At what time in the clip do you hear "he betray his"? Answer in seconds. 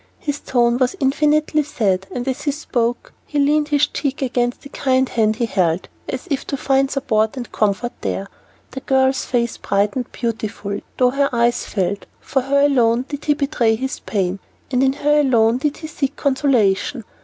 13.25-13.99